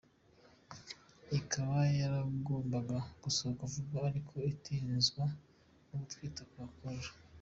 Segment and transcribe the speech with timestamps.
[1.37, 5.23] Ikaba yaragombaga gusohoka vuba ariko itinzwa
[5.87, 7.11] no gutwita kwa Carla.